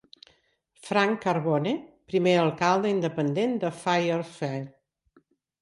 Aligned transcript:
Frank 0.87 1.19
Carbone, 1.25 1.73
primer 2.13 2.35
alcalde 2.45 2.95
independent 2.97 3.55
de 3.65 3.71
Fairfield. 3.85 4.73